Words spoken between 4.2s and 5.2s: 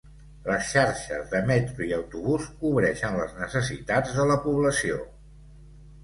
de la població.